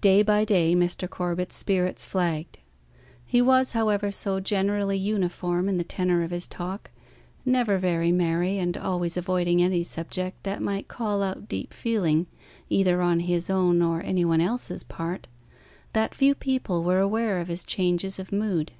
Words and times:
Day 0.00 0.22
by 0.22 0.46
day 0.46 0.74
Mr. 0.74 1.10
Corbet's 1.10 1.54
spirits 1.54 2.02
flagged. 2.02 2.58
He 3.26 3.42
was, 3.42 3.72
however, 3.72 4.10
so 4.10 4.40
generally 4.40 4.96
uniform 4.96 5.68
in 5.68 5.76
the 5.76 5.84
tenor 5.84 6.22
of 6.22 6.30
his 6.30 6.46
talk 6.46 6.90
never 7.44 7.76
very 7.76 8.10
merry, 8.10 8.56
and 8.56 8.78
always 8.78 9.18
avoiding 9.18 9.60
any 9.60 9.84
subject 9.84 10.42
that 10.44 10.62
might 10.62 10.88
call 10.88 11.22
out 11.22 11.48
deep 11.50 11.74
feeling 11.74 12.28
either 12.70 13.02
on 13.02 13.20
his 13.20 13.50
own 13.50 13.82
or 13.82 14.00
any 14.02 14.24
one 14.24 14.40
else's 14.40 14.82
part, 14.84 15.26
that 15.92 16.14
few 16.14 16.34
people 16.34 16.82
were 16.82 17.00
aware 17.00 17.38
of 17.38 17.48
his 17.48 17.62
changes 17.66 18.18
of 18.18 18.32
mood. 18.32 18.72